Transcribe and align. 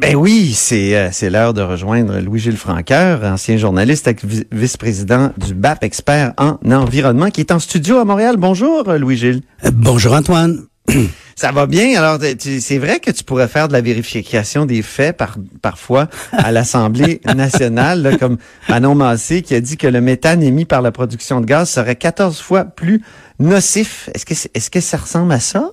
Ben 0.00 0.14
oui, 0.14 0.52
c'est 0.54 0.96
euh, 0.96 1.08
c'est 1.10 1.28
l'heure 1.28 1.54
de 1.54 1.60
rejoindre 1.60 2.20
Louis-Gilles 2.20 2.56
Franqueur, 2.56 3.24
ancien 3.24 3.56
journaliste 3.56 4.08
vice-président 4.52 5.32
du 5.36 5.54
BAP 5.54 5.82
expert 5.82 6.34
en 6.36 6.56
environnement 6.70 7.30
qui 7.30 7.40
est 7.40 7.50
en 7.50 7.58
studio 7.58 7.98
à 7.98 8.04
Montréal. 8.04 8.36
Bonjour 8.36 8.84
Louis-Gilles. 8.84 9.42
Euh, 9.64 9.70
bonjour 9.74 10.12
Antoine. 10.12 10.66
Ça 11.34 11.50
va 11.50 11.66
bien? 11.66 11.98
Alors, 11.98 12.18
c'est 12.38 12.78
vrai 12.78 13.00
que 13.00 13.10
tu 13.10 13.24
pourrais 13.24 13.48
faire 13.48 13.66
de 13.66 13.72
la 13.72 13.80
vérification 13.80 14.66
des 14.66 14.82
faits 14.82 15.16
par, 15.16 15.36
parfois 15.62 16.08
à 16.32 16.52
l'Assemblée 16.52 17.20
nationale, 17.36 18.16
comme 18.18 18.38
Manon 18.68 18.94
Massé 18.94 19.42
qui 19.42 19.54
a 19.54 19.60
dit 19.60 19.76
que 19.76 19.86
le 19.86 20.00
méthane 20.00 20.42
émis 20.42 20.64
par 20.64 20.82
la 20.82 20.92
production 20.92 21.40
de 21.40 21.46
gaz 21.46 21.70
serait 21.70 21.96
14 21.96 22.40
fois 22.40 22.64
plus 22.64 23.02
nocif. 23.40 24.10
Est-ce 24.14 24.26
que, 24.26 24.34
est-ce 24.54 24.70
que 24.70 24.80
ça 24.80 24.96
ressemble 24.96 25.32
à 25.32 25.40
ça? 25.40 25.72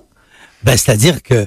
Ben, 0.62 0.76
c'est-à-dire 0.76 1.22
que 1.22 1.46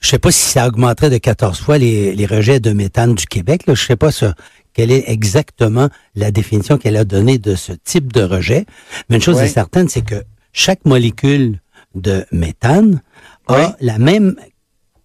je 0.00 0.08
sais 0.08 0.18
pas 0.18 0.30
si 0.30 0.40
ça 0.50 0.66
augmenterait 0.66 1.10
de 1.10 1.18
14 1.18 1.58
fois 1.60 1.78
les, 1.78 2.14
les 2.14 2.26
rejets 2.26 2.60
de 2.60 2.72
méthane 2.72 3.14
du 3.14 3.26
Québec. 3.26 3.66
Là. 3.66 3.74
Je 3.74 3.84
sais 3.84 3.96
pas 3.96 4.12
ça, 4.12 4.34
quelle 4.72 4.92
est 4.92 5.10
exactement 5.10 5.88
la 6.14 6.30
définition 6.30 6.78
qu'elle 6.78 6.96
a 6.96 7.04
donnée 7.04 7.38
de 7.38 7.54
ce 7.56 7.72
type 7.72 8.12
de 8.12 8.22
rejet. 8.22 8.64
Mais 9.08 9.16
une 9.16 9.22
chose 9.22 9.40
est 9.40 9.48
certaine, 9.48 9.88
c'est 9.88 10.04
que 10.04 10.22
chaque 10.52 10.84
molécule 10.84 11.60
de 11.94 12.24
méthane 12.30 13.02
a 13.48 13.76
la 13.80 13.98
même 13.98 14.36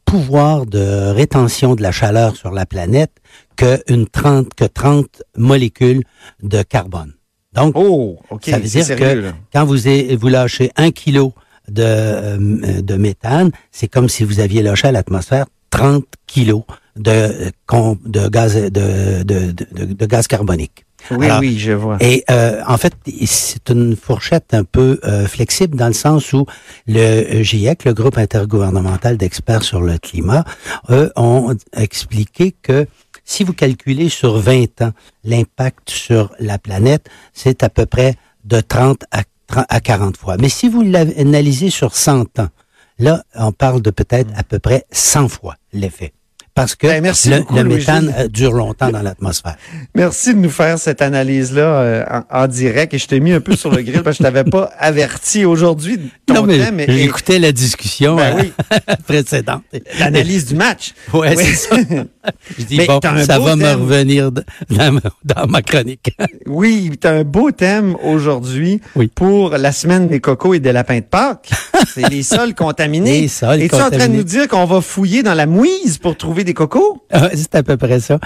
pouvoir 0.05 0.67
de 0.67 1.11
rétention 1.11 1.75
de 1.75 1.81
la 1.81 1.91
chaleur 1.91 2.35
sur 2.35 2.52
la 2.52 2.67
planète 2.67 3.11
que 3.55 3.81
une 3.88 4.07
30 4.07 4.53
que 4.53 4.66
30 4.66 5.23
molécules 5.38 6.03
de 6.44 6.61
carbone. 6.61 7.13
Donc, 7.53 7.73
oh, 7.75 8.19
ça 8.41 8.59
veut 8.59 8.67
dire 8.67 8.95
que 8.95 9.31
quand 9.52 9.66
vous, 9.66 9.77
vous 10.19 10.27
lâchez 10.27 10.71
un 10.75 10.91
kilo 10.91 11.33
de, 11.70 11.84
euh, 11.84 12.81
de 12.81 12.95
méthane, 12.95 13.52
c'est 13.72 13.88
comme 13.88 14.09
si 14.09 14.23
vous 14.23 14.40
aviez 14.40 14.62
lâché 14.62 14.88
à 14.88 14.91
l'atmosphère 14.91 15.45
30 15.70 16.05
kilos 16.27 16.63
de, 16.95 17.52
de, 18.05 18.27
gaz, 18.30 18.55
de, 18.55 19.23
de, 19.23 19.52
de, 19.52 20.05
gaz 20.05 20.27
carbonique. 20.27 20.86
Oui, 21.11 21.28
oui, 21.39 21.59
je 21.59 21.72
vois. 21.72 21.97
Et 22.00 22.23
euh, 22.30 22.61
en 22.67 22.78
fait, 22.78 22.94
c'est 23.25 23.70
une 23.70 23.95
fourchette 23.95 24.53
un 24.53 24.64
peu 24.64 25.00
euh, 25.03 25.25
flexible 25.25 25.75
dans 25.75 25.88
le 25.88 25.94
sens 25.94 26.31
où 26.31 26.45
le 26.88 27.42
GIEC, 27.42 27.86
le 27.86 27.94
groupe 27.94 28.17
intergouvernemental 28.17 29.17
d'experts 29.17 29.64
sur 29.64 29.81
le 29.81 29.98
climat, 29.98 30.45
eux 30.89 31.11
ont 31.16 31.55
expliqué 31.75 32.53
que 32.61 32.86
si 33.25 33.44
vous 33.44 33.53
calculez 33.53 34.09
sur 34.09 34.38
20 34.38 34.81
ans 34.81 34.92
l'impact 35.23 35.89
sur 35.89 36.31
la 36.39 36.58
planète, 36.58 37.09
c'est 37.33 37.64
à 37.64 37.70
peu 37.70 37.86
près 37.86 38.16
de 38.45 38.61
30 38.61 39.03
à 39.11 39.23
à 39.57 39.79
40 39.79 40.17
fois. 40.17 40.37
Mais 40.39 40.49
si 40.49 40.69
vous 40.69 40.81
l'analysez 40.81 41.69
sur 41.69 41.95
100 41.95 42.39
ans, 42.39 42.49
là, 42.99 43.23
on 43.35 43.51
parle 43.51 43.81
de 43.81 43.91
peut-être 43.91 44.29
à 44.35 44.43
peu 44.43 44.59
près 44.59 44.85
100 44.91 45.27
fois 45.27 45.55
l'effet 45.71 46.13
parce 46.55 46.75
que 46.75 46.85
ben, 46.85 47.01
le, 47.03 47.63
méthane 47.63 48.13
euh, 48.15 48.27
dure 48.27 48.53
longtemps 48.53 48.91
dans 48.91 49.01
l'atmosphère. 49.01 49.55
Merci 49.95 50.35
de 50.35 50.39
nous 50.39 50.51
faire 50.51 50.77
cette 50.77 51.01
analyse-là 51.01 51.61
euh, 51.61 52.21
en, 52.29 52.47
direct. 52.47 52.93
Et 52.93 52.99
je 52.99 53.07
t'ai 53.07 53.19
mis 53.19 53.31
un 53.31 53.41
peu 53.41 53.55
sur 53.55 53.71
le 53.71 53.81
grill 53.81 54.03
parce 54.03 54.17
que 54.17 54.23
je 54.23 54.29
t'avais 54.29 54.43
pas 54.43 54.65
averti 54.77 55.45
aujourd'hui 55.45 55.97
de 55.97 56.07
ton 56.27 56.45
non, 56.45 56.71
mais 56.71 56.85
J'écoutais 56.87 57.39
la 57.39 57.51
discussion 57.51 58.17
ben 58.17 58.51
euh, 58.71 58.95
précédente. 59.07 59.63
L'analyse 59.97 60.45
du 60.45 60.55
match. 60.55 60.93
Ouais, 61.11 61.35
c'est 61.35 61.55
ça. 61.55 61.75
je 62.57 62.63
dis, 62.63 62.77
bon, 62.88 62.99
ça 63.02 63.39
va 63.39 63.55
me 63.55 63.73
revenir 63.73 64.31
dans, 64.31 65.47
ma 65.47 65.61
chronique. 65.61 66.16
oui, 66.47 66.91
tu 66.99 67.07
as 67.07 67.11
un 67.11 67.23
beau 67.23 67.52
thème 67.52 67.95
aujourd'hui 68.03 68.81
pour 69.15 69.52
la 69.52 69.71
semaine 69.71 70.07
des 70.07 70.19
cocos 70.19 70.53
et 70.53 70.59
des 70.59 70.71
lapins 70.71 70.99
de 70.99 71.03
Pâques. 71.03 71.49
C'est 71.93 72.09
les 72.09 72.23
sols 72.23 72.55
contaminés. 72.55 73.21
Les 73.21 73.27
sols 73.27 73.61
Et 73.61 73.69
tu 73.69 73.75
es 73.75 73.81
en 73.81 73.89
train 73.89 74.07
de 74.07 74.13
nous 74.13 74.23
dire 74.23 74.47
qu'on 74.47 74.65
va 74.65 74.81
fouiller 74.81 75.23
dans 75.23 75.33
la 75.33 75.45
mouise 75.45 75.97
pour 75.97 76.17
trouver 76.17 76.43
des 76.43 76.53
cocos? 76.53 77.03
Ah, 77.11 77.30
c'est 77.33 77.55
à 77.55 77.63
peu 77.63 77.77
près 77.77 77.99
ça. 77.99 78.19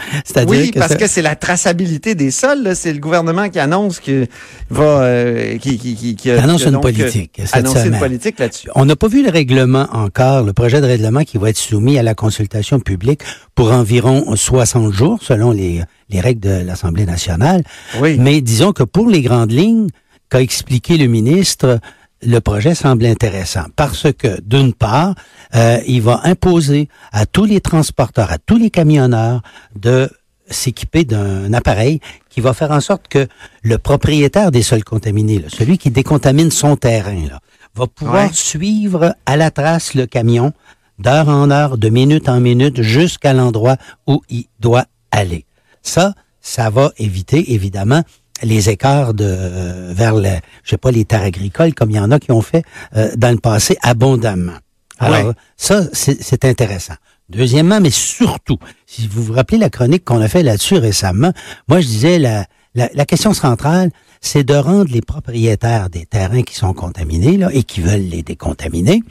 Oui, 0.47 0.71
parce 0.71 0.95
que 0.95 1.07
c'est 1.07 1.21
la 1.21 1.35
traçabilité 1.35 2.15
des 2.15 2.31
sols. 2.31 2.75
C'est 2.75 2.93
le 2.93 2.99
gouvernement 2.99 3.49
qui 3.49 3.59
annonce 3.59 3.99
que 3.99 4.27
va, 4.69 4.83
euh, 4.83 5.57
qui, 5.57 5.77
qui, 5.77 6.15
qui, 6.15 6.31
annonce 6.31 6.65
une 6.65 6.79
politique. 6.79 7.41
annonce 7.53 7.85
une 7.85 7.97
politique 7.97 8.39
là-dessus. 8.39 8.69
On 8.75 8.85
n'a 8.85 8.95
pas 8.95 9.07
vu 9.07 9.23
le 9.23 9.31
règlement 9.31 9.87
encore, 9.91 10.43
le 10.43 10.53
projet 10.53 10.81
de 10.81 10.85
règlement 10.85 11.23
qui 11.23 11.37
va 11.37 11.49
être 11.49 11.57
soumis 11.57 11.97
à 11.97 12.03
la 12.03 12.15
consultation 12.15 12.79
publique 12.79 13.21
pour 13.55 13.71
environ 13.87 14.35
60 14.35 14.91
jours, 14.91 15.19
selon 15.21 15.51
les, 15.51 15.81
les 16.09 16.19
règles 16.19 16.41
de 16.41 16.65
l'Assemblée 16.65 17.05
nationale. 17.05 17.63
Oui. 18.01 18.17
Mais 18.19 18.41
disons 18.41 18.73
que 18.73 18.83
pour 18.83 19.07
les 19.07 19.21
grandes 19.21 19.53
lignes, 19.53 19.87
qu'a 20.29 20.41
expliqué 20.41 20.97
le 20.97 21.07
ministre, 21.07 21.79
le 22.21 22.39
projet 22.39 22.75
semble 22.75 23.05
intéressant 23.05 23.65
parce 23.77 24.11
que, 24.11 24.41
d'une 24.41 24.73
part, 24.73 25.15
euh, 25.55 25.79
il 25.87 26.01
va 26.01 26.19
imposer 26.25 26.89
à 27.13 27.25
tous 27.25 27.45
les 27.45 27.61
transporteurs, 27.61 28.29
à 28.29 28.39
tous 28.39 28.57
les 28.57 28.69
camionneurs 28.69 29.41
de 29.77 30.09
s'équiper 30.49 31.05
d'un 31.05 31.53
appareil 31.53 32.01
qui 32.29 32.41
va 32.41 32.53
faire 32.53 32.71
en 32.71 32.81
sorte 32.81 33.07
que 33.07 33.25
le 33.63 33.77
propriétaire 33.77 34.51
des 34.51 34.63
sols 34.63 34.83
contaminés, 34.83 35.45
celui 35.47 35.77
qui 35.77 35.91
décontamine 35.91 36.51
son 36.51 36.75
terrain, 36.75 37.39
va 37.73 37.87
pouvoir 37.87 38.33
suivre 38.33 39.15
à 39.25 39.37
la 39.37 39.49
trace 39.49 39.93
le 39.93 40.07
camion 40.07 40.51
d'heure 40.99 41.29
en 41.29 41.51
heure, 41.51 41.77
de 41.77 41.89
minute 41.89 42.29
en 42.29 42.39
minute, 42.39 42.81
jusqu'à 42.81 43.33
l'endroit 43.33 43.77
où 44.07 44.21
il 44.29 44.45
doit 44.59 44.85
aller. 45.11 45.45
Ça, 45.81 46.13
ça 46.41 46.69
va 46.69 46.91
éviter, 46.97 47.53
évidemment, 47.53 48.03
les 48.43 48.69
écarts 48.69 49.13
de 49.13 49.25
euh, 49.27 49.93
vers 49.95 50.15
le, 50.15 50.29
je 50.63 50.69
sais 50.71 50.77
pas 50.77 50.91
les 50.91 51.05
terres 51.05 51.23
agricoles 51.23 51.73
comme 51.73 51.89
il 51.89 51.97
y 51.97 51.99
en 51.99 52.11
a 52.11 52.19
qui 52.19 52.31
ont 52.31 52.41
fait 52.41 52.63
euh, 52.95 53.11
dans 53.17 53.31
le 53.31 53.39
passé 53.39 53.77
abondamment. 53.81 54.57
Alors 54.99 55.33
ça 55.57 55.83
c'est 55.93 56.45
intéressant. 56.45 56.95
Deuxièmement, 57.29 57.79
mais 57.81 57.89
surtout, 57.91 58.57
si 58.85 59.07
vous 59.07 59.21
vous 59.21 59.33
rappelez 59.33 59.57
la 59.57 59.69
chronique 59.69 60.05
qu'on 60.05 60.21
a 60.21 60.27
fait 60.27 60.43
là-dessus 60.43 60.77
récemment, 60.77 61.33
moi 61.67 61.81
je 61.81 61.87
disais 61.87 62.19
la, 62.19 62.45
la, 62.73 62.89
la 62.93 63.05
question 63.05 63.33
centrale, 63.33 63.91
c'est 64.21 64.43
de 64.43 64.55
rendre 64.55 64.91
les 64.91 65.01
propriétaires 65.01 65.89
des 65.89 66.05
terrains 66.05 66.41
qui 66.41 66.55
sont 66.55 66.73
contaminés 66.73 67.37
là, 67.37 67.49
et 67.51 67.63
qui 67.63 67.81
veulent 67.81 68.07
les 68.07 68.23
décontaminer, 68.23 69.03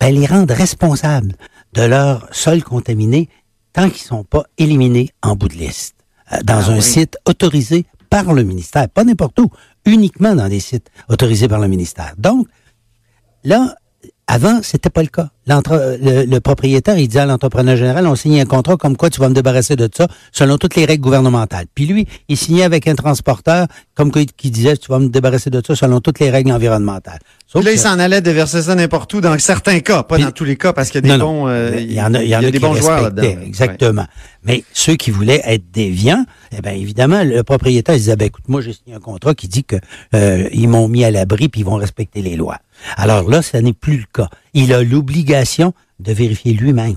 ben, 0.00 0.14
les 0.14 0.26
rendre 0.26 0.54
responsables 0.54 1.34
de 1.74 1.82
leurs 1.82 2.28
sols 2.32 2.62
contaminés 2.62 3.28
tant 3.72 3.88
qu'ils 3.90 4.06
sont 4.06 4.24
pas 4.24 4.44
éliminés 4.56 5.10
en 5.22 5.36
bout 5.36 5.48
de 5.48 5.54
liste 5.54 5.96
euh, 6.32 6.38
dans 6.44 6.62
ah 6.68 6.72
un 6.72 6.80
site 6.80 7.16
autorisé 7.26 7.86
par 8.10 8.32
le 8.32 8.42
ministère, 8.42 8.88
pas 8.88 9.04
n'importe 9.04 9.38
où, 9.38 9.50
uniquement 9.84 10.34
dans 10.34 10.48
des 10.48 10.60
sites 10.60 10.90
autorisés 11.08 11.48
par 11.48 11.60
le 11.60 11.68
ministère. 11.68 12.14
Donc, 12.16 12.48
là, 13.44 13.76
avant, 14.28 14.60
c'était 14.62 14.90
pas 14.90 15.02
le 15.02 15.08
cas. 15.08 15.30
Le, 15.46 16.26
le, 16.26 16.40
propriétaire, 16.40 16.98
il 16.98 17.08
dit 17.08 17.18
à 17.18 17.24
l'entrepreneur 17.24 17.76
général, 17.76 18.06
on 18.06 18.14
signe 18.14 18.42
un 18.42 18.44
contrat 18.44 18.76
comme 18.76 18.98
quoi 18.98 19.08
tu 19.08 19.18
vas 19.20 19.30
me 19.30 19.34
débarrasser 19.34 19.74
de 19.74 19.88
ça 19.90 20.06
selon 20.30 20.58
toutes 20.58 20.76
les 20.76 20.84
règles 20.84 21.02
gouvernementales. 21.02 21.64
Puis 21.74 21.86
lui, 21.86 22.06
il 22.28 22.36
signait 22.36 22.64
avec 22.64 22.86
un 22.86 22.94
transporteur 22.94 23.66
comme 23.94 24.12
quoi 24.12 24.22
qui 24.36 24.50
disait 24.50 24.76
tu 24.76 24.88
vas 24.92 24.98
me 24.98 25.08
débarrasser 25.08 25.48
de 25.48 25.62
ça 25.66 25.74
selon 25.74 26.00
toutes 26.00 26.20
les 26.20 26.28
règles 26.28 26.52
environnementales. 26.52 27.20
Sauf 27.46 27.64
là, 27.64 27.72
il 27.72 27.78
s'en 27.78 27.98
allait 27.98 28.20
déverser 28.20 28.60
ça 28.60 28.74
n'importe 28.74 29.14
où 29.14 29.22
dans 29.22 29.38
certains 29.38 29.80
cas, 29.80 30.02
pas 30.02 30.18
dans 30.18 30.30
tous 30.30 30.44
les 30.44 30.56
cas 30.56 30.74
parce 30.74 30.90
qu'il 30.90 31.06
y 31.06 31.10
a 31.10 31.16
des 31.16 31.18
bons, 31.18 31.48
euh, 31.48 31.76
il 31.78 31.94
y 31.94 32.02
en 32.02 32.12
a, 32.12 32.22
il 32.22 32.28
y 32.28 32.36
en 32.36 32.44
a, 32.44 32.50
des 32.50 32.58
bons 32.58 32.74
joueurs 32.74 33.00
là-dedans. 33.00 33.40
Exactement. 33.42 34.04
Mais 34.44 34.64
ceux 34.74 34.96
qui 34.96 35.10
voulaient 35.10 35.40
être 35.46 35.70
déviants, 35.72 36.26
eh 36.56 36.60
bien 36.60 36.72
évidemment, 36.72 37.24
le 37.24 37.42
propriétaire 37.42 37.94
il 37.94 38.00
disait 38.00 38.16
ben 38.16 38.26
écoute, 38.26 38.44
moi 38.48 38.60
j'ai 38.60 38.74
signé 38.74 38.94
un 38.94 39.00
contrat 39.00 39.34
qui 39.34 39.48
dit 39.48 39.64
que 39.64 39.76
euh, 40.14 40.46
ils 40.52 40.68
m'ont 40.68 40.88
mis 40.88 41.04
à 41.04 41.10
l'abri 41.10 41.48
puis 41.48 41.62
ils 41.62 41.64
vont 41.64 41.76
respecter 41.76 42.20
les 42.20 42.36
lois. 42.36 42.58
Alors 42.96 43.28
là, 43.28 43.42
ça 43.42 43.60
n'est 43.60 43.72
plus 43.72 43.98
le 43.98 44.06
cas. 44.12 44.28
Il 44.54 44.72
a 44.72 44.82
l'obligation 44.82 45.72
de 46.00 46.12
vérifier 46.12 46.52
lui-même 46.52 46.96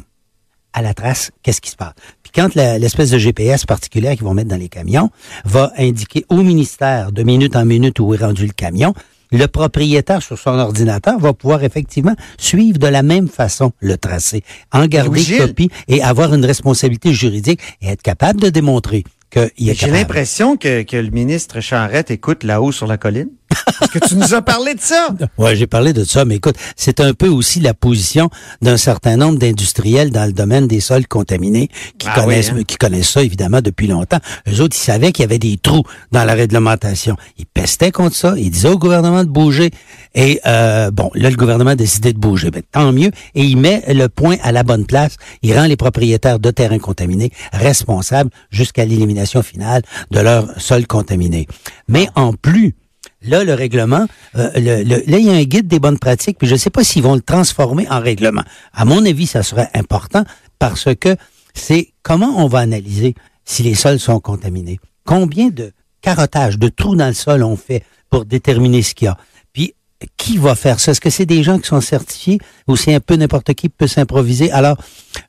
à 0.74 0.82
la 0.82 0.94
trace 0.94 1.32
qu'est-ce 1.44 1.62
qui 1.62 1.70
se 1.70 1.76
passe. 1.76 1.94
Puis 2.24 2.32
quand 2.34 2.56
l'espèce 2.56 3.12
de 3.12 3.18
GPS 3.18 3.66
particulière 3.66 4.14
qu'ils 4.14 4.24
vont 4.24 4.34
mettre 4.34 4.50
dans 4.50 4.58
les 4.58 4.70
camions 4.70 5.10
va 5.44 5.72
indiquer 5.78 6.26
au 6.30 6.38
ministère 6.38 7.12
de 7.12 7.24
minute 7.24 7.56
en 7.56 7.66
minute 7.66 8.00
où 8.00 8.14
est 8.14 8.18
rendu 8.18 8.46
le 8.46 8.54
camion, 8.54 8.94
le 9.32 9.48
propriétaire 9.48 10.22
sur 10.22 10.38
son 10.38 10.58
ordinateur 10.60 11.18
va 11.20 11.34
pouvoir 11.34 11.64
effectivement 11.64 12.16
suivre 12.38 12.78
de 12.78 12.88
la 12.88 13.02
même 13.02 13.30
façon 13.30 13.72
le 13.80 13.98
tracé, 13.98 14.44
en 14.72 14.86
garder 14.88 15.24
copie 15.38 15.70
et 15.88 16.02
avoir 16.04 16.34
une 16.34 16.46
responsabilité 16.46 17.14
juridique 17.14 17.62
et 17.82 17.88
être 17.88 18.02
capable 18.02 18.42
de 18.42 18.50
démontrer 18.50 19.04
qu'il 19.30 19.70
est 19.70 19.74
J'ai 19.74 19.90
l'impression 19.90 20.58
que, 20.58 20.84
que 20.84 20.98
le 20.98 21.10
ministre 21.10 21.62
Charrette 21.62 22.12
écoute 22.12 22.44
là-haut 22.44 22.74
sur 22.74 22.88
la 22.88 22.98
colline. 22.98 23.30
Est-ce 23.82 23.92
que 23.92 24.08
tu 24.08 24.16
nous 24.16 24.34
as 24.34 24.42
parlé 24.42 24.74
de 24.76 24.80
ça? 24.80 25.10
Oui, 25.38 25.56
j'ai 25.56 25.68
parlé 25.68 25.94
de 25.94 26.04
ça, 26.04 26.26
mais 26.26 26.36
écoute, 26.36 26.56
c'est 26.76 27.00
un 27.00 27.14
peu 27.14 27.28
aussi 27.28 27.60
la 27.60 27.74
position 27.74 28.30
d'un 28.62 28.78
certain 28.78 29.18
nombre 29.18 29.40
d'industriels 29.40 30.12
dans 30.12 30.26
le 30.26 30.34
domaine 30.34 30.68
des 30.68 30.80
sols 30.80 31.08
contaminés 31.08 31.70
qui 31.98 32.08
ah 32.10 32.20
connaissent 32.20 32.52
hein? 32.52 32.64
qui 32.68 32.78
connaissent 32.78 33.10
ça 33.10 33.24
évidemment 33.24 33.62
depuis 33.62 33.88
longtemps. 33.88 34.20
Eux 34.48 34.62
autres, 34.62 34.76
ils 34.78 34.84
savaient 34.84 35.12
qu'il 35.12 35.24
y 35.24 35.26
avait 35.26 35.40
des 35.40 35.58
trous 35.58 35.84
dans 36.12 36.24
la 36.24 36.34
réglementation. 36.34 37.16
Ils 37.38 37.46
pestaient 37.46 37.92
contre 37.92 38.16
ça, 38.16 38.36
ils 38.38 38.52
disaient 38.52 38.70
au 38.70 38.78
gouvernement 38.78 39.24
de 39.24 39.30
bouger. 39.30 39.72
Et 40.14 40.40
euh, 40.46 40.92
bon, 40.92 41.10
là, 41.16 41.30
le 41.30 41.36
gouvernement 41.36 41.72
a 41.72 41.76
décidé 41.76 42.14
de 42.14 42.20
bouger. 42.20 42.52
Ben, 42.52 42.62
tant 42.72 42.92
mieux. 42.92 43.12
Et 43.36 43.44
il 43.44 43.58
met 43.58 43.84
le 43.88 44.08
point 44.08 44.36
à 44.44 44.52
la 44.52 44.64
bonne 44.64 44.86
place. 44.86 45.18
Il 45.42 45.58
rend 45.58 45.66
les 45.66 45.78
propriétaires 45.78 46.40
de 46.40 46.52
terrains 46.52 46.80
contaminés 46.80 47.32
responsables 47.54 48.30
jusqu'à 48.52 48.86
l'élimination 48.86 49.42
finale 49.42 49.82
de 50.12 50.20
leurs 50.20 50.60
sols 50.60 50.88
contaminés. 50.88 51.48
Mais 51.88 52.08
en 52.16 52.34
plus, 52.34 52.76
Là, 53.24 53.44
le 53.44 53.54
règlement, 53.54 54.08
euh, 54.36 54.50
là, 54.56 55.20
il 55.20 55.26
y 55.26 55.30
a 55.30 55.34
un 55.34 55.44
guide 55.44 55.68
des 55.68 55.80
bonnes 55.80 56.00
pratiques, 56.00 56.38
puis 56.40 56.48
je 56.48 56.54
ne 56.54 56.58
sais 56.58 56.72
pas 56.72 56.84
s'ils 56.84 57.04
vont 57.04 57.16
le 57.16 57.22
transformer 57.22 57.88
en 57.90 58.00
règlement. 58.00 58.44
À 58.74 58.86
mon 58.86 59.06
avis, 59.06 59.28
ça 59.28 59.44
serait 59.44 59.70
important 59.76 60.24
parce 60.58 60.94
que 60.96 61.16
c'est 61.54 61.90
comment 62.02 62.44
on 62.44 62.48
va 62.48 62.60
analyser 62.60 63.14
si 63.46 63.64
les 63.64 63.76
sols 63.76 64.00
sont 64.00 64.20
contaminés. 64.20 64.80
Combien 65.06 65.50
de 65.50 65.72
carottage, 66.02 66.58
de 66.58 66.70
trous 66.70 66.96
dans 66.96 67.08
le 67.08 67.14
sol 67.14 67.44
on 67.44 67.56
fait 67.56 67.84
pour 68.10 68.26
déterminer 68.26 68.82
ce 68.82 68.96
qu'il 68.96 69.06
y 69.06 69.10
a? 69.10 69.18
Qui 70.18 70.38
va 70.38 70.56
faire 70.56 70.80
ça? 70.80 70.92
Est-ce 70.92 71.02
que 71.02 71.10
c'est 71.10 71.26
des 71.26 71.44
gens 71.44 71.60
qui 71.60 71.68
sont 71.68 71.82
certifiés 71.82 72.40
ou 72.68 72.76
c'est 72.76 72.94
un 72.94 73.00
peu 73.00 73.16
n'importe 73.16 73.54
qui 73.54 73.70
peut 73.70 73.88
s'improviser? 73.88 74.52
Alors, 74.52 74.78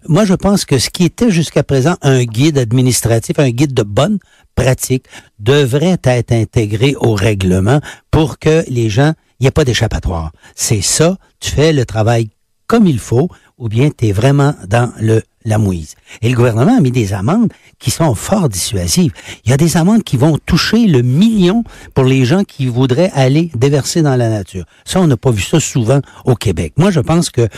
moi, 0.09 0.25
je 0.25 0.35
pense 0.35 0.65
que 0.65 0.79
ce 0.79 0.91
qui 0.91 1.05
était 1.05 1.31
jusqu'à 1.31 1.63
présent 1.63 1.97
un 2.03 2.25
guide 2.25 2.59
administratif, 2.59 3.39
un 3.39 3.51
guide 3.51 3.75
de 3.75 3.83
bonne 3.83 4.19
pratique, 4.55 5.07
devrait 5.39 5.99
être 6.05 6.33
intégré 6.33 6.95
au 6.99 7.15
règlement 7.15 7.81
pour 8.11 8.39
que 8.39 8.65
les 8.69 8.89
gens, 8.89 9.13
il 9.41 9.45
n'y 9.45 9.49
ait 9.49 9.53
pas 9.53 9.65
d'échappatoire. 9.65 10.33
C'est 10.55 10.83
ça, 10.83 11.17
tu 11.41 11.51
fais 11.51 11.73
le 11.73 11.85
travail 11.85 12.31
comme 12.67 12.87
il 12.87 12.99
faut, 12.99 13.29
ou 13.59 13.69
bien 13.69 13.91
tu 13.97 14.09
es 14.09 14.13
vraiment 14.13 14.55
dans 14.69 14.93
le 15.01 15.23
la 15.45 15.59
mouise. 15.59 15.95
Et 16.21 16.29
le 16.29 16.37
gouvernement 16.37 16.77
a 16.77 16.81
mis 16.81 16.91
des 16.91 17.13
amendes 17.13 17.53
qui 17.79 17.91
sont 17.91 18.15
fort 18.15 18.49
dissuasives. 18.49 19.13
Il 19.45 19.51
y 19.51 19.53
a 19.53 19.57
des 19.57 19.77
amendes 19.77 20.03
qui 20.03 20.17
vont 20.17 20.39
toucher 20.47 20.87
le 20.87 21.03
million 21.03 21.65
pour 21.95 22.05
les 22.05 22.25
gens 22.25 22.45
qui 22.45 22.67
voudraient 22.67 23.11
aller 23.15 23.51
déverser 23.55 24.03
dans 24.03 24.17
la 24.17 24.29
nature. 24.29 24.65
Ça, 24.85 25.01
on 25.01 25.07
n'a 25.07 25.17
pas 25.17 25.31
vu 25.31 25.43
ça 25.43 25.61
souvent 25.61 26.01
au 26.25 26.35
Québec. 26.35 26.75
Moi, 26.77 26.91
je 26.91 27.01
pense 27.01 27.31
que 27.31 27.49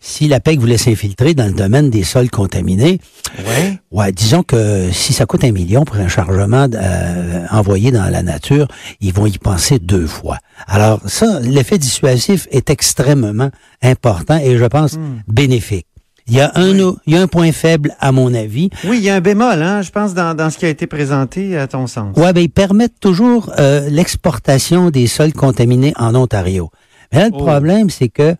si 0.00 0.28
la 0.28 0.40
PEC 0.40 0.60
voulait 0.60 0.76
s'infiltrer 0.76 1.34
dans 1.34 1.46
le 1.46 1.52
domaine 1.52 1.90
des 1.90 2.04
sols 2.04 2.30
contaminés, 2.30 3.00
ouais. 3.38 3.78
ouais, 3.90 4.12
disons 4.12 4.42
que 4.42 4.90
si 4.92 5.12
ça 5.12 5.26
coûte 5.26 5.44
un 5.44 5.52
million 5.52 5.84
pour 5.84 5.96
un 5.96 6.08
chargement 6.08 6.68
euh, 6.72 7.44
envoyé 7.50 7.90
dans 7.90 8.08
la 8.10 8.22
nature, 8.22 8.68
ils 9.00 9.12
vont 9.12 9.26
y 9.26 9.38
penser 9.38 9.78
deux 9.78 10.06
fois. 10.06 10.38
Alors 10.66 11.00
ça, 11.06 11.40
l'effet 11.40 11.78
dissuasif 11.78 12.46
est 12.50 12.70
extrêmement 12.70 13.50
important 13.82 14.38
et 14.38 14.58
je 14.58 14.64
pense 14.64 14.94
hmm. 14.94 15.22
bénéfique. 15.28 15.86
Il 16.28 16.34
y 16.34 16.40
a 16.40 16.50
un, 16.56 16.76
il 17.06 17.14
y 17.14 17.16
a 17.16 17.22
un 17.22 17.28
point 17.28 17.52
faible, 17.52 17.94
à 18.00 18.10
mon 18.10 18.34
avis. 18.34 18.68
Oui, 18.84 18.98
il 18.98 19.04
y 19.04 19.10
a 19.10 19.14
un 19.14 19.20
bémol, 19.20 19.62
hein, 19.62 19.82
je 19.82 19.90
pense, 19.90 20.12
dans, 20.12 20.34
dans 20.34 20.50
ce 20.50 20.58
qui 20.58 20.66
a 20.66 20.68
été 20.68 20.88
présenté, 20.88 21.56
à 21.56 21.68
ton 21.68 21.86
sens. 21.86 22.14
Oui, 22.16 22.32
ben, 22.32 22.40
ils 22.40 22.50
permettent 22.50 22.98
toujours 22.98 23.52
euh, 23.60 23.88
l'exportation 23.88 24.90
des 24.90 25.06
sols 25.06 25.32
contaminés 25.32 25.92
en 25.96 26.16
Ontario. 26.16 26.70
Mais 27.12 27.20
là, 27.20 27.28
le 27.28 27.34
oh. 27.34 27.44
problème, 27.44 27.90
c'est 27.90 28.08
que 28.08 28.34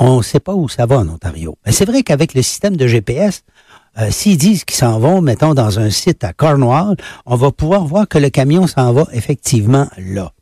on 0.00 0.18
ne 0.18 0.22
sait 0.22 0.40
pas 0.40 0.54
où 0.54 0.68
ça 0.68 0.86
va 0.86 0.98
en 0.98 1.08
Ontario. 1.08 1.56
Mais 1.64 1.72
c'est 1.72 1.84
vrai 1.84 2.02
qu'avec 2.02 2.34
le 2.34 2.42
système 2.42 2.76
de 2.76 2.86
GPS, 2.86 3.42
euh, 3.98 4.10
s'ils 4.10 4.38
disent 4.38 4.64
qu'ils 4.64 4.76
s'en 4.76 4.98
vont, 4.98 5.20
mettons, 5.20 5.52
dans 5.52 5.78
un 5.78 5.90
site 5.90 6.24
à 6.24 6.32
Cornwall, 6.32 6.96
on 7.26 7.36
va 7.36 7.52
pouvoir 7.52 7.84
voir 7.84 8.08
que 8.08 8.18
le 8.18 8.30
camion 8.30 8.66
s'en 8.66 8.92
va 8.92 9.06
effectivement 9.12 9.88
là. 9.98 10.32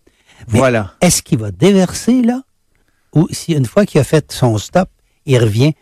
Mais 0.52 0.60
voilà. 0.60 0.92
Est-ce 1.00 1.22
qu'il 1.22 1.38
va 1.38 1.50
déverser 1.50 2.22
là? 2.22 2.42
Ou 3.14 3.26
si 3.32 3.52
une 3.52 3.66
fois 3.66 3.84
qu'il 3.84 4.00
a 4.00 4.04
fait 4.04 4.30
son 4.30 4.58
stop, 4.58 4.88
il 5.26 5.38
revient 5.38 5.74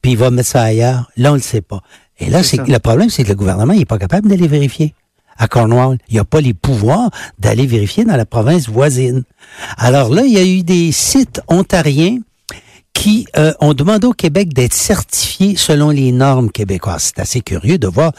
puis 0.00 0.12
il 0.12 0.18
va 0.18 0.30
mettre 0.30 0.48
ça 0.48 0.62
ailleurs? 0.62 1.10
Là, 1.16 1.30
on 1.30 1.34
ne 1.34 1.38
le 1.38 1.42
sait 1.42 1.60
pas. 1.60 1.82
Et 2.18 2.30
là, 2.30 2.42
c'est 2.42 2.66
le 2.66 2.78
problème, 2.78 3.10
c'est 3.10 3.24
que 3.24 3.28
le 3.28 3.34
gouvernement 3.34 3.74
n'est 3.74 3.84
pas 3.84 3.98
capable 3.98 4.28
d'aller 4.28 4.48
vérifier. 4.48 4.94
À 5.36 5.48
Cornwall, 5.48 5.98
il 6.08 6.14
n'y 6.14 6.20
a 6.20 6.24
pas 6.24 6.40
les 6.40 6.54
pouvoirs 6.54 7.10
d'aller 7.38 7.66
vérifier 7.66 8.04
dans 8.04 8.16
la 8.16 8.26
province 8.26 8.68
voisine. 8.68 9.22
Alors 9.76 10.08
là, 10.08 10.22
il 10.24 10.32
y 10.32 10.38
a 10.38 10.44
eu 10.44 10.62
des 10.62 10.92
sites 10.92 11.40
ontariens 11.48 12.18
qui 12.92 13.26
euh, 13.36 13.52
ont 13.60 13.74
demandé 13.74 14.06
au 14.06 14.12
Québec 14.12 14.52
d'être 14.52 14.74
certifiés 14.74 15.56
selon 15.56 15.90
les 15.90 16.12
normes 16.12 16.50
québécoises. 16.50 17.12
C'est 17.14 17.20
assez 17.20 17.40
curieux 17.40 17.78
de 17.78 17.88
voir 17.88 18.12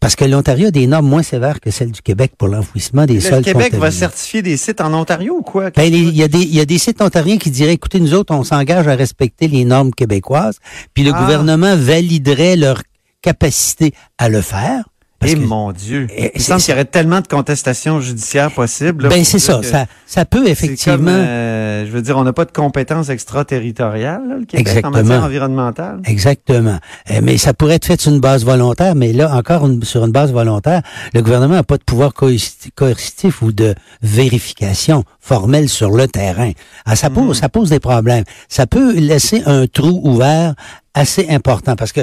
parce 0.00 0.16
que 0.16 0.24
l'Ontario 0.26 0.68
a 0.68 0.70
des 0.70 0.86
normes 0.86 1.08
moins 1.08 1.22
sévères 1.22 1.60
que 1.60 1.70
celles 1.70 1.90
du 1.90 2.02
Québec 2.02 2.32
pour 2.36 2.48
l'enfouissement 2.48 3.06
des 3.06 3.20
sols. 3.20 3.38
Le 3.38 3.44
Québec 3.44 3.74
va 3.74 3.90
certifier 3.90 4.42
des 4.42 4.58
sites 4.58 4.82
en 4.82 4.92
Ontario 4.92 5.36
ou 5.38 5.42
quoi? 5.42 5.70
Ben, 5.70 5.84
il, 5.84 6.14
y 6.14 6.22
a 6.22 6.28
des, 6.28 6.42
il 6.42 6.54
y 6.54 6.60
a 6.60 6.66
des 6.66 6.76
sites 6.76 7.00
ontariens 7.00 7.38
qui 7.38 7.50
diraient, 7.50 7.72
écoutez, 7.72 8.00
nous 8.00 8.12
autres, 8.12 8.34
on 8.34 8.44
s'engage 8.44 8.86
à 8.86 8.96
respecter 8.96 9.48
les 9.48 9.64
normes 9.64 9.92
québécoises, 9.92 10.58
puis 10.92 11.04
le 11.04 11.12
ah. 11.14 11.20
gouvernement 11.20 11.74
validerait 11.74 12.56
leur 12.56 12.82
capacité 13.22 13.94
à 14.18 14.28
le 14.28 14.42
faire. 14.42 14.84
Eh 15.24 15.36
mon 15.36 15.72
Dieu. 15.72 16.06
Il 16.34 16.40
semble 16.40 16.60
qu'il 16.60 16.70
y 16.70 16.74
aurait 16.74 16.84
tellement 16.84 17.20
de 17.20 17.26
contestations 17.26 18.00
judiciaires 18.00 18.50
possibles. 18.50 19.08
ben 19.08 19.24
c'est 19.24 19.38
ça, 19.38 19.62
ça. 19.62 19.86
Ça 20.06 20.24
peut 20.24 20.46
effectivement. 20.48 21.10
Euh, 21.10 21.86
je 21.86 21.90
veux 21.90 22.02
dire, 22.02 22.16
on 22.16 22.24
n'a 22.24 22.32
pas 22.32 22.44
de 22.44 22.52
compétences 22.52 23.08
extraterritoriales, 23.08 24.28
là, 24.28 24.36
le 24.36 24.44
Québec, 24.44 24.66
Exactement. 24.66 24.98
en 24.98 25.02
matière 25.02 25.24
environnementale. 25.24 26.00
Exactement. 26.04 26.78
Eh, 27.08 27.20
mais 27.20 27.36
ça 27.38 27.54
pourrait 27.54 27.74
être 27.74 27.86
fait 27.86 28.00
sur 28.00 28.12
une 28.12 28.20
base 28.20 28.44
volontaire, 28.44 28.94
mais 28.94 29.12
là, 29.12 29.34
encore 29.34 29.68
sur 29.82 30.04
une 30.04 30.12
base 30.12 30.32
volontaire, 30.32 30.82
le 31.12 31.22
gouvernement 31.22 31.54
n'a 31.54 31.62
pas 31.62 31.78
de 31.78 31.84
pouvoir 31.84 32.12
coercitif 32.14 33.42
ou 33.42 33.52
de 33.52 33.74
vérification 34.02 35.04
formelle 35.20 35.68
sur 35.68 35.90
le 35.90 36.06
terrain. 36.06 36.52
Ah, 36.84 36.96
ça, 36.96 37.10
pose, 37.10 37.30
hmm. 37.30 37.40
ça 37.40 37.48
pose 37.48 37.70
des 37.70 37.80
problèmes. 37.80 38.24
Ça 38.48 38.66
peut 38.66 38.94
laisser 38.94 39.42
un 39.46 39.66
trou 39.66 40.00
ouvert 40.04 40.54
assez 40.94 41.26
important 41.28 41.74
parce 41.76 41.92
que 41.92 42.02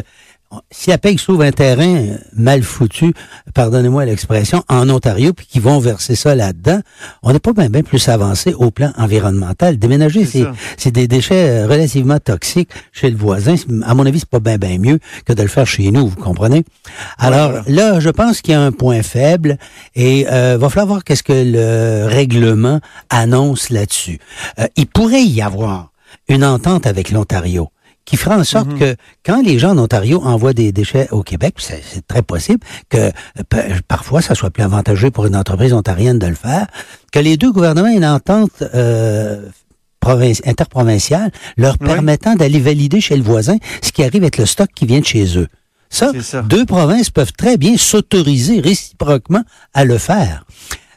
si 0.70 0.90
la 0.90 0.98
PEG 0.98 1.20
sauve 1.20 1.42
un 1.42 1.52
terrain 1.52 1.96
euh, 1.96 2.18
mal 2.34 2.64
foutu, 2.64 3.14
pardonnez-moi 3.54 4.06
l'expression, 4.06 4.64
en 4.68 4.90
Ontario, 4.90 5.34
puis 5.34 5.46
qu'ils 5.46 5.62
vont 5.62 5.80
verser 5.80 6.16
ça 6.16 6.36
là-dedans, 6.36 6.80
on 7.24 7.34
n'est 7.34 7.40
pas 7.40 7.54
bien, 7.54 7.70
bien 7.70 7.84
plus 7.84 8.08
avancé 8.10 8.54
au 8.54 8.72
plan 8.72 8.92
environnemental. 8.98 9.78
Déménager, 9.78 10.26
c'est 10.78 10.92
des 10.92 11.08
déchets 11.08 11.50
euh, 11.50 11.68
relativement 11.68 12.20
toxiques 12.20 12.70
chez 12.92 13.10
le 13.10 13.18
voisin. 13.18 13.56
À 13.84 13.94
mon 13.94 14.06
avis, 14.06 14.20
c'est 14.20 14.30
pas 14.30 14.40
bien, 14.40 14.58
bien 14.58 14.78
mieux 14.78 15.00
que 15.26 15.34
de 15.34 15.42
le 15.42 15.48
faire 15.48 15.68
chez 15.68 15.92
nous, 15.92 16.08
vous 16.08 16.16
comprenez? 16.16 16.64
Alors 17.18 17.64
là, 17.68 18.00
je 18.00 18.10
pense 18.10 18.42
qu'il 18.42 18.54
y 18.54 18.56
a 18.56 18.62
un 18.62 18.72
point 18.72 19.04
faible 19.04 19.58
et 19.96 20.26
euh, 20.32 20.58
va 20.60 20.70
falloir 20.70 20.88
voir 20.88 21.04
qu'est-ce 21.04 21.24
que 21.24 21.34
le 21.34 22.08
règlement 22.08 22.80
annonce 23.10 23.70
là-dessus. 23.70 24.20
Euh, 24.60 24.68
il 24.76 24.88
pourrait 24.88 25.24
y 25.24 25.42
avoir 25.42 25.92
une 26.28 26.44
entente 26.44 26.88
avec 26.88 27.12
l'Ontario 27.12 27.70
qui 28.12 28.18
fera 28.18 28.38
en 28.38 28.44
sorte 28.44 28.68
mhm. 28.68 28.78
que 28.78 28.96
quand 29.26 29.42
les 29.42 29.58
gens 29.58 29.70
en 29.70 29.78
Ontario 29.78 30.22
envoient 30.22 30.52
des 30.52 30.74
déchets 30.74 31.08
au 31.12 31.24
Québec, 31.24 31.56
c'est 31.60 32.06
très 32.10 32.22
possible 32.22 32.60
que 32.90 32.98
euh, 32.98 33.80
parfois 33.88 34.22
ça 34.22 34.36
soit 34.36 34.50
plus 34.50 34.64
avantageux 34.64 35.12
pour 35.12 35.28
une 35.28 35.36
entreprise 35.38 35.72
ontarienne 35.72 36.20
de 36.20 36.28
le 36.28 36.36
faire, 36.36 36.68
que 37.14 37.20
les 37.20 37.38
deux 37.38 37.54
gouvernements 37.54 37.88
aient 37.88 37.96
une 37.96 38.06
entente 38.06 38.64
euh, 38.76 39.48
interprovinciale 40.46 41.32
leur 41.56 41.78
permettant 41.78 42.36
d'aller 42.36 42.60
valider 42.60 43.00
chez 43.00 43.16
le 43.16 43.24
voisin 43.24 43.56
ce 43.82 43.94
qui 43.94 44.04
arrive 44.04 44.24
avec 44.24 44.38
le 44.38 44.46
stock 44.46 44.68
qui 44.76 44.86
vient 44.86 45.00
de 45.00 45.06
chez 45.06 45.38
eux. 45.38 45.48
Ça, 45.90 46.12
ça. 46.20 46.42
deux 46.42 46.66
provinces 46.66 47.12
peuvent 47.12 47.32
très 47.32 47.56
bien 47.56 47.78
s'autoriser 47.78 48.60
réciproquement 48.60 49.44
à 49.74 49.86
le 49.86 49.98
faire. 49.98 50.44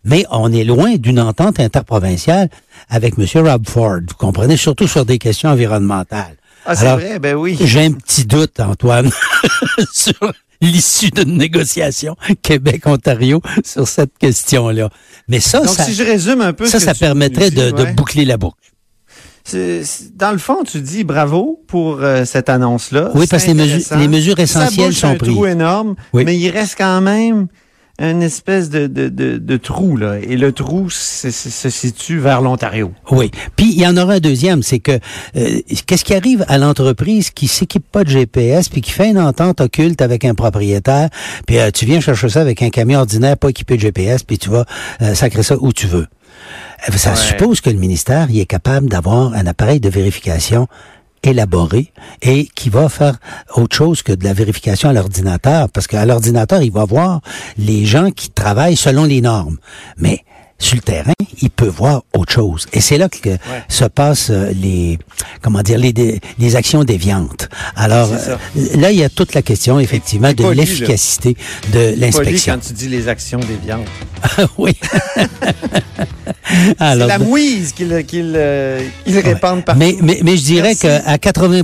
Mais 0.03 0.25
on 0.33 0.53
est 0.53 0.65
loin 0.65 0.97
d'une 0.97 1.21
entente 1.21 1.61
interprovinciale 1.61 2.49
avec 2.89 3.15
M. 3.17 3.47
Rob 3.47 3.69
Ford, 3.69 4.01
vous 4.01 4.17
comprenez, 4.19 4.57
surtout 4.57 4.89
sur 4.89 5.05
des 5.05 5.19
questions 5.19 5.51
environnementales. 5.51 6.39
Ah, 6.67 6.75
c'est 6.75 6.87
vrai, 6.87 7.19
ben 7.19 7.35
oui. 7.35 7.57
J'ai 7.61 7.85
un 7.85 7.93
petit 7.93 8.25
doute, 8.25 8.59
Antoine, 8.61 9.11
sur 9.93 10.33
l'issue 10.61 11.11
d'une 11.11 11.37
négociation 11.37 12.17
Québec-Ontario 12.43 13.41
sur 13.65 13.87
cette 13.87 14.17
question-là. 14.19 14.89
Mais 15.29 15.41
ça, 15.41 15.61
Donc, 15.61 15.75
ça, 15.75 15.85
si 15.85 15.95
je 15.95 16.03
résume 16.03 16.41
un 16.41 16.53
peu 16.53 16.67
ça, 16.67 16.81
ça 16.81 16.95
permettrait 16.95 17.51
de, 17.51 17.71
de, 17.71 17.85
boucler 17.93 18.25
la 18.25 18.37
boucle. 18.37 18.57
Dans 20.15 20.33
le 20.33 20.39
fond, 20.39 20.65
tu 20.65 20.81
dis 20.81 21.05
bravo 21.05 21.63
pour 21.67 22.03
euh, 22.03 22.25
cette 22.25 22.49
annonce-là. 22.49 23.11
Oui, 23.15 23.27
parce 23.27 23.45
que 23.45 23.49
les 23.49 23.55
mesures, 23.55 23.99
les 23.99 24.09
mesures 24.09 24.39
essentielles 24.39 24.95
sont 24.95 25.17
prises. 25.17 25.29
C'est 25.29 25.31
un 25.31 25.33
trou 25.33 25.47
énorme, 25.47 25.97
mais 26.15 26.37
il 26.37 26.49
reste 26.49 26.77
quand 26.79 27.03
même 27.03 27.49
une 27.99 28.23
espèce 28.23 28.71
de, 28.71 28.87
de, 28.89 29.09
de, 29.09 29.57
trou, 29.57 29.97
là. 29.97 30.19
Et 30.19 30.37
le 30.37 30.53
trou 30.53 30.91
se, 30.91 31.31
situe 31.31 32.19
vers 32.19 32.41
l'Ontario. 32.41 32.93
Oui. 33.11 33.31
Puis, 33.55 33.73
il 33.73 33.81
y 33.81 33.87
en 33.87 33.97
aura 33.97 34.15
un 34.15 34.21
deuxième, 34.21 34.63
c'est 34.63 34.81
que 34.81 34.99
euh, 35.37 35.61
qu'est-ce 35.87 36.05
qui 36.05 36.15
arrive 36.15 36.45
à 36.49 36.59
l'entreprise 36.59 37.31
qui 37.31 37.47
s'équipe 37.47 37.85
pas 37.91 38.03
de 38.03 38.11
GPS, 38.11 38.69
puis 38.69 38.81
qui 38.81 38.91
fait 38.91 39.11
une 39.11 39.21
entente 39.21 39.61
occulte 39.61 40.03
avec 40.03 40.25
un 40.25 40.35
propriétaire, 40.35 41.09
puis 41.47 41.59
euh, 41.59 41.71
tu 41.71 41.87
viens 41.87 42.01
chercher 42.01 42.29
ça 42.29 42.41
avec 42.41 42.63
un 42.63 42.71
camion 42.71 43.01
ordinaire 43.01 43.37
pas 43.37 43.51
équipé 43.51 43.77
de 43.77 43.83
GPS, 43.83 44.25
puis 44.25 44.39
tu 44.39 44.51
vas 44.51 44.65
euh, 45.01 45.15
sacrer 45.15 45.45
ça 45.45 45.57
où 45.61 45.73
tu 45.73 45.87
veux. 45.87 46.07
Ça 46.97 47.17
suppose 47.17 47.61
que 47.61 47.71
le 47.71 47.79
ministère 47.79 48.31
y 48.31 48.41
est 48.41 48.47
capable 48.47 48.89
d'avoir 48.89 49.33
un 49.33 49.47
appareil 49.47 49.81
de 49.81 49.89
vérification 49.89 50.69
élaboré 51.27 51.93
et 52.23 52.49
qui 52.55 52.69
va 52.69 52.89
faire 52.89 53.19
autre 53.55 53.77
chose 53.77 54.03
que 54.03 54.13
de 54.13 54.25
la 54.25 54.33
vérification 54.33 54.89
à 54.89 54.93
l'ordinateur, 54.93 55.69
parce 55.71 55.87
qu'à 55.87 56.05
l'ordinateur, 56.07 56.63
il 56.63 56.73
va 56.73 56.85
voir 56.85 57.21
les 57.59 57.85
gens 57.85 58.11
qui 58.11 58.31
travaillent 58.31 58.77
selon 58.77 59.05
les 59.05 59.21
normes. 59.21 59.59
Mais 59.99 60.25
sur 60.59 60.77
le 60.77 60.83
terrain, 60.83 61.13
il 61.45 61.51
peut 61.51 61.69
voir 61.69 62.03
autre 62.15 62.33
chose. 62.33 62.67
Et 62.73 62.81
c'est 62.81 62.97
là 62.97 63.11
que 63.11 63.37
se 63.69 63.85
passent 63.85 64.31
euh, 64.31 64.51
les, 64.55 64.99
comment 65.43 65.61
dire, 65.61 65.79
les, 65.79 65.93
les 66.39 66.57
actions 66.57 66.85
déviantes. 66.85 67.51
Alors, 67.77 68.11
euh, 68.13 68.37
là, 68.77 68.91
il 68.91 68.99
y 68.99 69.05
a 69.05 69.11
toute 69.11 69.35
la 69.35 69.43
question, 69.43 69.79
effectivement, 69.79 70.33
de 70.33 70.47
l'efficacité 70.49 71.37
de 71.73 71.95
l'inspection. 71.99 72.55
quand 72.55 72.61
tu 72.67 72.73
dis 72.73 72.89
les 72.89 73.09
actions 73.09 73.41
déviantes. 73.41 73.87
oui. 74.59 74.75
c'est 76.79 76.95
la 76.95 77.19
mouise 77.19 77.73
qu'ils 77.73 78.05
qu'il 78.07 78.33
euh, 78.37 78.81
répandent 79.07 79.65
partout. 79.65 79.81
Mais, 79.81 79.97
mais, 80.01 80.21
mais 80.25 80.39
je 80.39 80.45
dirais 80.45 80.75
qu'à 80.75 81.19
80 81.19 81.63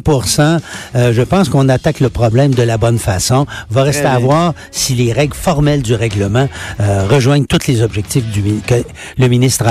je 0.95 1.23
pense 1.23 1.49
qu'on 1.49 1.71
attaque 1.71 2.01
le 2.01 2.11
problème 2.11 2.55
de 2.55 2.63
la 2.63 2.77
bonne 2.77 2.99
façon. 2.99 3.47
Va 3.71 3.83
rester 3.85 4.05
à 4.05 4.19
voir 4.19 4.53
si 4.71 4.95
les 4.95 5.15
règles 5.15 5.35
formelles 5.35 5.83
du 5.83 5.95
règlement 5.95 6.49
rejoignent 6.79 7.47
tous 7.47 7.67
les 7.67 7.81
objectifs 7.81 8.27
du, 8.27 8.43
que 8.67 8.75
le 9.17 9.29
ministre 9.29 9.70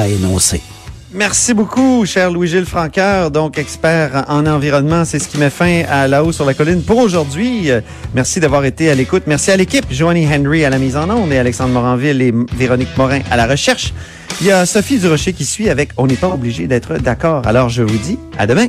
Merci 1.11 1.55
beaucoup, 1.55 2.05
cher 2.05 2.29
Louis-Gilles 2.29 2.67
Franqueur, 2.67 3.31
donc 3.31 3.57
expert 3.57 4.25
en 4.27 4.45
environnement. 4.45 5.05
C'est 5.05 5.17
ce 5.17 5.27
qui 5.27 5.39
met 5.39 5.49
fin 5.49 5.83
à 5.89 6.07
La 6.07 6.23
Haut 6.23 6.31
sur 6.31 6.45
la 6.45 6.53
Colline 6.53 6.83
pour 6.83 6.99
aujourd'hui. 6.99 7.71
Merci 8.13 8.39
d'avoir 8.39 8.63
été 8.63 8.91
à 8.91 8.95
l'écoute. 8.95 9.23
Merci 9.25 9.49
à 9.49 9.57
l'équipe, 9.57 9.85
Joanie 9.89 10.27
Henry 10.27 10.65
à 10.65 10.69
la 10.69 10.77
mise 10.77 10.95
en 10.95 11.09
onde 11.09 11.31
et 11.31 11.39
Alexandre 11.39 11.73
Moranville 11.73 12.21
et 12.21 12.31
Véronique 12.55 12.95
Morin 12.95 13.21
à 13.31 13.37
la 13.37 13.47
recherche. 13.47 13.91
Il 14.39 14.47
y 14.47 14.51
a 14.51 14.67
Sophie 14.67 14.99
Durocher 14.99 15.33
qui 15.33 15.45
suit 15.45 15.69
avec 15.69 15.89
On 15.97 16.05
n'est 16.05 16.15
pas 16.15 16.29
obligé 16.29 16.67
d'être 16.67 16.97
d'accord. 16.97 17.47
Alors 17.47 17.69
je 17.69 17.81
vous 17.81 17.97
dis 17.97 18.19
à 18.37 18.45
demain. 18.45 18.67